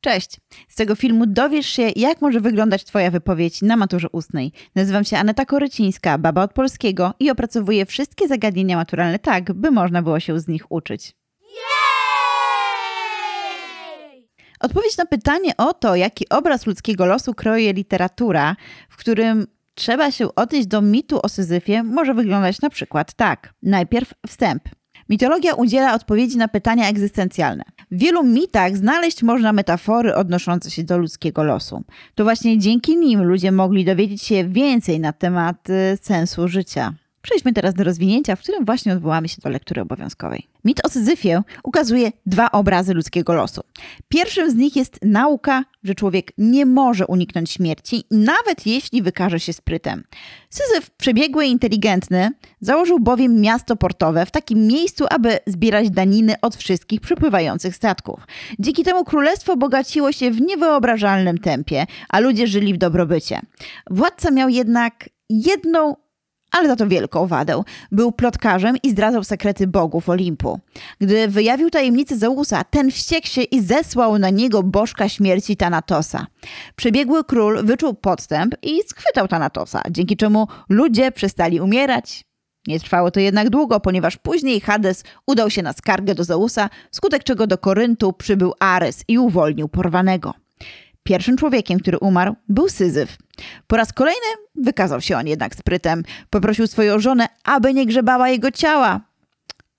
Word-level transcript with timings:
Cześć! 0.00 0.36
Z 0.68 0.74
tego 0.74 0.94
filmu 0.94 1.26
dowiesz 1.26 1.66
się, 1.66 1.90
jak 1.96 2.20
może 2.20 2.40
wyglądać 2.40 2.84
Twoja 2.84 3.10
wypowiedź 3.10 3.62
na 3.62 3.76
maturze 3.76 4.08
ustnej. 4.12 4.52
Nazywam 4.74 5.04
się 5.04 5.18
Aneta 5.18 5.44
Korycińska, 5.44 6.18
baba 6.18 6.42
od 6.42 6.52
polskiego 6.52 7.14
i 7.20 7.30
opracowuję 7.30 7.86
wszystkie 7.86 8.28
zagadnienia 8.28 8.76
maturalne 8.76 9.18
tak, 9.18 9.52
by 9.52 9.70
można 9.70 10.02
było 10.02 10.20
się 10.20 10.40
z 10.40 10.48
nich 10.48 10.72
uczyć. 10.72 11.14
Odpowiedź 14.60 14.96
na 14.96 15.06
pytanie 15.06 15.56
o 15.56 15.74
to, 15.74 15.96
jaki 15.96 16.28
obraz 16.28 16.66
ludzkiego 16.66 17.06
losu 17.06 17.34
kreuje 17.34 17.72
literatura, 17.72 18.56
w 18.88 18.96
którym 18.96 19.46
trzeba 19.74 20.10
się 20.10 20.34
odnieść 20.34 20.66
do 20.66 20.82
mitu 20.82 21.20
o 21.22 21.28
Syzyfie, 21.28 21.82
może 21.82 22.14
wyglądać 22.14 22.60
na 22.60 22.70
przykład 22.70 23.14
tak. 23.14 23.54
Najpierw 23.62 24.14
wstęp. 24.26 24.62
Mitologia 25.08 25.54
udziela 25.54 25.94
odpowiedzi 25.94 26.36
na 26.36 26.48
pytania 26.48 26.88
egzystencjalne. 26.88 27.64
W 27.90 27.98
wielu 27.98 28.22
mitach 28.22 28.76
znaleźć 28.76 29.22
można 29.22 29.52
metafory 29.52 30.14
odnoszące 30.14 30.70
się 30.70 30.84
do 30.84 30.98
ludzkiego 30.98 31.44
losu. 31.44 31.84
To 32.14 32.24
właśnie 32.24 32.58
dzięki 32.58 32.96
nim 32.96 33.22
ludzie 33.22 33.52
mogli 33.52 33.84
dowiedzieć 33.84 34.22
się 34.22 34.44
więcej 34.48 35.00
na 35.00 35.12
temat 35.12 35.70
y, 35.70 35.98
sensu 36.02 36.48
życia. 36.48 36.94
Przejdźmy 37.26 37.52
teraz 37.52 37.74
do 37.74 37.84
rozwinięcia, 37.84 38.36
w 38.36 38.40
którym 38.40 38.64
właśnie 38.64 38.92
odwołamy 38.92 39.28
się 39.28 39.36
do 39.42 39.48
lektury 39.48 39.82
obowiązkowej. 39.82 40.46
Mit 40.64 40.86
o 40.86 40.88
Syzyfie 40.88 41.42
ukazuje 41.62 42.12
dwa 42.26 42.50
obrazy 42.50 42.94
ludzkiego 42.94 43.34
losu. 43.34 43.62
Pierwszym 44.08 44.50
z 44.50 44.54
nich 44.54 44.76
jest 44.76 44.98
nauka, 45.02 45.64
że 45.82 45.94
człowiek 45.94 46.32
nie 46.38 46.66
może 46.66 47.06
uniknąć 47.06 47.50
śmierci, 47.50 48.04
nawet 48.10 48.66
jeśli 48.66 49.02
wykaże 49.02 49.40
się 49.40 49.52
sprytem. 49.52 50.04
Syzyf, 50.50 50.90
przebiegły 50.90 51.46
i 51.46 51.50
inteligentny, 51.50 52.30
założył 52.60 53.00
bowiem 53.00 53.40
miasto 53.40 53.76
portowe 53.76 54.26
w 54.26 54.30
takim 54.30 54.66
miejscu, 54.66 55.04
aby 55.10 55.38
zbierać 55.46 55.90
daniny 55.90 56.34
od 56.42 56.56
wszystkich 56.56 57.00
przypływających 57.00 57.76
statków. 57.76 58.26
Dzięki 58.58 58.84
temu 58.84 59.04
królestwo 59.04 59.56
bogaciło 59.56 60.12
się 60.12 60.30
w 60.30 60.40
niewyobrażalnym 60.40 61.38
tempie, 61.38 61.86
a 62.08 62.20
ludzie 62.20 62.46
żyli 62.46 62.74
w 62.74 62.78
dobrobycie. 62.78 63.40
Władca 63.90 64.30
miał 64.30 64.48
jednak 64.48 65.08
jedną 65.28 65.94
ale 66.56 66.68
za 66.68 66.76
to 66.76 66.88
wielką 66.88 67.26
wadę. 67.26 67.62
Był 67.92 68.12
plotkarzem 68.12 68.76
i 68.82 68.90
zdradzał 68.90 69.24
sekrety 69.24 69.66
bogów 69.66 70.08
Olimpu. 70.08 70.60
Gdy 71.00 71.28
wyjawił 71.28 71.70
tajemnicę 71.70 72.16
Zeusa, 72.16 72.64
ten 72.64 72.90
wściekł 72.90 73.26
się 73.26 73.42
i 73.42 73.62
zesłał 73.62 74.18
na 74.18 74.30
niego 74.30 74.62
bożka 74.62 75.08
śmierci 75.08 75.56
Tanatosa. 75.56 76.26
Przebiegły 76.76 77.24
król 77.24 77.64
wyczuł 77.64 77.94
podstęp 77.94 78.54
i 78.62 78.80
schwytał 78.88 79.28
Tanatosa, 79.28 79.82
dzięki 79.90 80.16
czemu 80.16 80.48
ludzie 80.68 81.12
przestali 81.12 81.60
umierać. 81.60 82.24
Nie 82.66 82.80
trwało 82.80 83.10
to 83.10 83.20
jednak 83.20 83.50
długo, 83.50 83.80
ponieważ 83.80 84.16
później 84.16 84.60
Hades 84.60 85.04
udał 85.26 85.50
się 85.50 85.62
na 85.62 85.72
skargę 85.72 86.14
do 86.14 86.24
Zeusa, 86.24 86.70
wskutek 86.90 87.24
czego 87.24 87.46
do 87.46 87.58
Koryntu 87.58 88.12
przybył 88.12 88.52
Ares 88.60 89.04
i 89.08 89.18
uwolnił 89.18 89.68
porwanego. 89.68 90.45
Pierwszym 91.06 91.36
człowiekiem, 91.36 91.80
który 91.80 91.98
umarł, 91.98 92.34
był 92.48 92.68
Syzyf. 92.68 93.16
Po 93.66 93.76
raz 93.76 93.92
kolejny 93.92 94.26
wykazał 94.54 95.00
się 95.00 95.16
on 95.16 95.26
jednak 95.26 95.54
sprytem. 95.54 96.02
Poprosił 96.30 96.66
swoją 96.66 96.98
żonę, 96.98 97.28
aby 97.44 97.74
nie 97.74 97.86
grzebała 97.86 98.28
jego 98.28 98.50
ciała. 98.50 99.00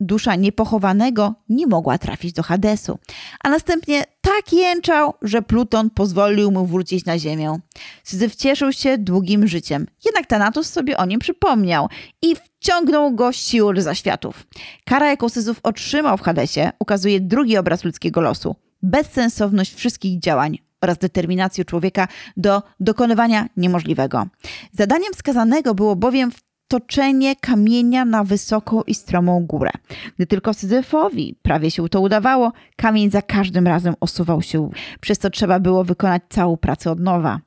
Dusza 0.00 0.36
niepochowanego 0.36 1.34
nie 1.48 1.66
mogła 1.66 1.98
trafić 1.98 2.32
do 2.32 2.42
Hadesu, 2.42 2.98
a 3.44 3.50
następnie 3.50 4.04
tak 4.20 4.52
jęczał, 4.52 5.14
że 5.22 5.42
Pluton 5.42 5.90
pozwolił 5.90 6.50
mu 6.50 6.66
wrócić 6.66 7.04
na 7.04 7.18
ziemię. 7.18 7.58
Syzyf 8.04 8.36
cieszył 8.36 8.72
się 8.72 8.98
długim 8.98 9.46
życiem, 9.46 9.86
jednak 10.04 10.26
Thanatos 10.26 10.72
sobie 10.72 10.96
o 10.96 11.06
nim 11.06 11.20
przypomniał 11.20 11.88
i 12.22 12.36
wciągnął 12.36 13.14
go 13.14 13.32
siłą 13.32 13.74
do 13.74 13.82
zaświatów. 13.82 14.46
Kara, 14.84 15.06
jaką 15.10 15.28
Syzyf 15.28 15.60
otrzymał 15.62 16.16
w 16.16 16.22
Hadesie, 16.22 16.72
ukazuje 16.78 17.20
drugi 17.20 17.56
obraz 17.56 17.84
ludzkiego 17.84 18.20
losu. 18.20 18.56
Bezsensowność 18.82 19.74
wszystkich 19.74 20.20
działań 20.20 20.58
oraz 20.84 20.98
determinację 20.98 21.64
człowieka 21.64 22.08
do 22.36 22.62
dokonywania 22.80 23.46
niemożliwego. 23.56 24.26
Zadaniem 24.72 25.14
skazanego 25.14 25.74
było 25.74 25.96
bowiem 25.96 26.30
toczenie 26.68 27.36
kamienia 27.36 28.04
na 28.04 28.24
wysoką 28.24 28.82
i 28.82 28.94
stromą 28.94 29.46
górę. 29.46 29.70
Gdy 30.16 30.26
tylko 30.26 30.54
Syzyfowi 30.54 31.36
prawie 31.42 31.70
się 31.70 31.88
to 31.88 32.00
udawało, 32.00 32.52
kamień 32.76 33.10
za 33.10 33.22
każdym 33.22 33.66
razem 33.66 33.94
osuwał 34.00 34.42
się, 34.42 34.70
przez 35.00 35.18
co 35.18 35.30
trzeba 35.30 35.60
było 35.60 35.84
wykonać 35.84 36.22
całą 36.28 36.56
pracę 36.56 36.90
od 36.90 37.00
nowa. 37.00 37.40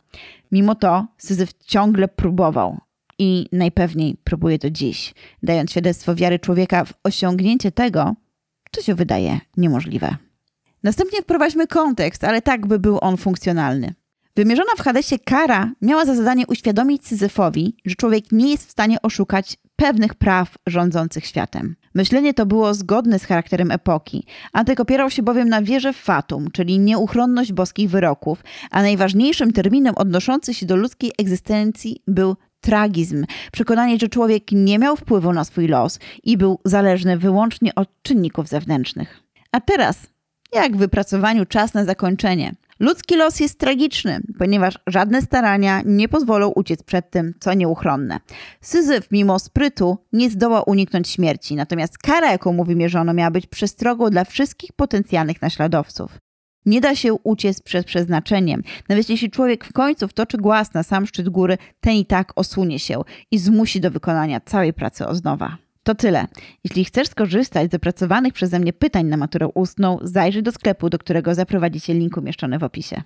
Mimo 0.51 0.75
to 0.75 1.07
Syzyf 1.17 1.53
ciągle 1.53 2.07
próbował 2.07 2.77
i 3.19 3.45
najpewniej 3.51 4.17
próbuje 4.23 4.57
do 4.57 4.69
dziś, 4.69 5.13
dając 5.43 5.71
świadectwo 5.71 6.15
wiary 6.15 6.39
człowieka 6.39 6.85
w 6.85 6.93
osiągnięcie 7.03 7.71
tego, 7.71 8.15
co 8.71 8.81
się 8.81 8.95
wydaje 8.95 9.39
niemożliwe. 9.57 10.26
Następnie 10.83 11.21
wprowadźmy 11.21 11.67
kontekst, 11.67 12.23
ale 12.23 12.41
tak, 12.41 12.67
by 12.67 12.79
był 12.79 12.97
on 13.01 13.17
funkcjonalny. 13.17 13.93
Wymierzona 14.35 14.71
w 14.77 14.81
Hadesie 14.81 15.19
kara 15.19 15.71
miała 15.81 16.05
za 16.05 16.15
zadanie 16.15 16.47
uświadomić 16.47 17.07
Syzyfowi, 17.07 17.75
że 17.85 17.95
człowiek 17.95 18.31
nie 18.31 18.51
jest 18.51 18.67
w 18.67 18.71
stanie 18.71 19.01
oszukać 19.01 19.57
pewnych 19.75 20.15
praw 20.15 20.55
rządzących 20.67 21.25
światem. 21.25 21.75
Myślenie 21.95 22.33
to 22.33 22.45
było 22.45 22.73
zgodne 22.73 23.19
z 23.19 23.25
charakterem 23.25 23.71
epoki. 23.71 24.25
Antyk 24.53 24.79
opierał 24.79 25.09
się 25.09 25.23
bowiem 25.23 25.49
na 25.49 25.61
wierze 25.61 25.93
w 25.93 25.97
fatum, 25.97 26.51
czyli 26.51 26.79
nieuchronność 26.79 27.53
boskich 27.53 27.89
wyroków, 27.89 28.43
a 28.71 28.81
najważniejszym 28.81 29.53
terminem 29.53 29.93
odnoszącym 29.97 30.53
się 30.53 30.65
do 30.65 30.75
ludzkiej 30.75 31.11
egzystencji 31.17 32.01
był 32.07 32.35
tragizm, 32.61 33.25
przekonanie, 33.51 33.97
że 33.99 34.07
człowiek 34.07 34.51
nie 34.51 34.79
miał 34.79 34.95
wpływu 34.95 35.33
na 35.33 35.43
swój 35.43 35.67
los 35.67 35.99
i 36.23 36.37
był 36.37 36.59
zależny 36.65 37.17
wyłącznie 37.17 37.75
od 37.75 37.89
czynników 38.01 38.47
zewnętrznych. 38.47 39.19
A 39.51 39.61
teraz 39.61 40.07
jak 40.53 40.75
w 40.75 40.79
wypracowaniu 40.79 41.45
czas 41.45 41.73
na 41.73 41.85
zakończenie. 41.85 42.51
Ludzki 42.79 43.15
los 43.15 43.39
jest 43.39 43.59
tragiczny, 43.59 44.19
ponieważ 44.39 44.79
żadne 44.87 45.21
starania 45.21 45.81
nie 45.85 46.09
pozwolą 46.09 46.47
uciec 46.47 46.83
przed 46.83 47.09
tym, 47.09 47.33
co 47.39 47.53
nieuchronne. 47.53 48.19
Syzyf, 48.61 49.11
mimo 49.11 49.39
sprytu, 49.39 49.97
nie 50.13 50.29
zdołał 50.29 50.63
uniknąć 50.65 51.09
śmierci, 51.09 51.55
natomiast 51.55 51.97
kara, 51.97 52.31
jaką 52.31 52.53
mu 52.53 52.63
wymierzono, 52.63 53.13
miała 53.13 53.31
być 53.31 53.47
przestrogą 53.47 54.09
dla 54.09 54.23
wszystkich 54.25 54.73
potencjalnych 54.73 55.41
naśladowców. 55.41 56.17
Nie 56.65 56.81
da 56.81 56.95
się 56.95 57.13
uciec 57.13 57.61
przed 57.61 57.85
przeznaczeniem. 57.85 58.63
Nawet 58.89 59.09
jeśli 59.09 59.31
człowiek 59.31 59.65
w 59.65 59.73
końcu 59.73 60.07
wtoczy 60.07 60.37
głaz 60.37 60.73
na 60.73 60.83
sam 60.83 61.05
szczyt 61.05 61.29
góry, 61.29 61.57
ten 61.79 61.93
i 61.93 62.05
tak 62.05 62.31
osunie 62.35 62.79
się 62.79 63.01
i 63.31 63.37
zmusi 63.37 63.81
do 63.81 63.91
wykonania 63.91 64.39
całej 64.39 64.73
pracy 64.73 65.07
od 65.07 65.23
nowa. 65.23 65.57
To 65.87 65.95
tyle. 65.95 66.27
Jeśli 66.63 66.85
chcesz 66.85 67.07
skorzystać 67.07 67.71
z 67.71 67.75
opracowanych 67.75 68.33
przeze 68.33 68.59
mnie 68.59 68.73
pytań 68.73 69.05
na 69.05 69.17
maturę 69.17 69.47
ustną, 69.47 69.97
zajrzyj 70.01 70.43
do 70.43 70.51
sklepu, 70.51 70.89
do 70.89 70.97
którego 70.97 71.35
zaprowadzicie 71.35 71.93
link 71.93 72.17
umieszczony 72.17 72.59
w 72.59 72.63
opisie. 72.63 73.01